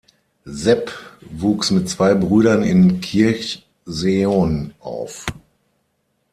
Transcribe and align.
Sepp 0.45 0.89
wuchs 1.29 1.69
mit 1.69 1.87
zwei 1.87 2.15
Brüdern 2.15 2.63
in 2.63 3.01
Kirchseeon 3.01 4.73
auf. 4.79 5.27